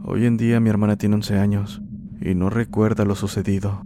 Hoy 0.03 0.27
en 0.27 0.37
día 0.37 0.59
mi 0.59 0.69
hermana 0.69 0.97
tiene 0.97 1.15
11 1.15 1.39
años 1.39 1.81
y 2.21 2.35
no 2.35 2.51
recuerda 2.51 3.05
lo 3.05 3.15
sucedido. 3.15 3.85